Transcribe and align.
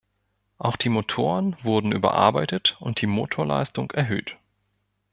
Auch 0.57 0.77
die 0.77 0.89
Motoren 0.89 1.57
wurden 1.61 1.91
überarbeitet 1.91 2.75
und 2.79 3.01
die 3.01 3.05
Motorleistungen 3.05 3.91
erhöht. 3.91 4.35